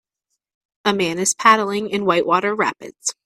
[0.83, 3.13] A man is paddling in whitewater rapids.